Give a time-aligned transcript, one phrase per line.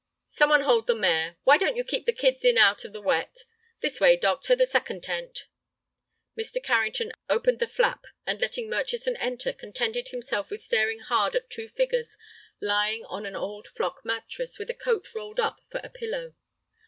[0.29, 1.37] "Some one hold the mare.
[1.43, 3.37] Why don't you keep the kids in out of the wet?
[3.81, 5.45] This way, doctor, the second tent."
[6.35, 6.57] Mr.
[6.63, 11.67] Carrington opened the flap, and, letting Murchison enter, contented himself with staring hard at two
[11.67, 12.17] figures
[12.59, 16.33] lying on an old flock mattress with a coat rolled up for a pillow.